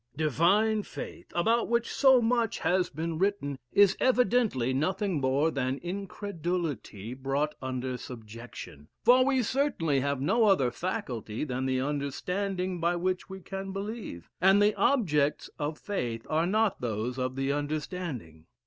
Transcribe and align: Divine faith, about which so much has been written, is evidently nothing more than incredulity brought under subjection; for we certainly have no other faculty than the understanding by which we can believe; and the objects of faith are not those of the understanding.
Divine 0.17 0.81
faith, 0.81 1.31
about 1.35 1.67
which 1.69 1.93
so 1.93 2.23
much 2.23 2.57
has 2.57 2.89
been 2.89 3.19
written, 3.19 3.59
is 3.71 3.95
evidently 3.99 4.73
nothing 4.73 5.21
more 5.21 5.51
than 5.51 5.77
incredulity 5.83 7.13
brought 7.13 7.53
under 7.61 7.97
subjection; 7.97 8.87
for 9.05 9.23
we 9.23 9.43
certainly 9.43 9.99
have 9.99 10.19
no 10.19 10.45
other 10.45 10.71
faculty 10.71 11.43
than 11.43 11.67
the 11.67 11.81
understanding 11.81 12.79
by 12.79 12.95
which 12.95 13.29
we 13.29 13.41
can 13.41 13.71
believe; 13.71 14.27
and 14.41 14.59
the 14.59 14.73
objects 14.73 15.51
of 15.59 15.77
faith 15.77 16.25
are 16.31 16.47
not 16.47 16.81
those 16.81 17.19
of 17.19 17.35
the 17.35 17.51
understanding. 17.51 18.47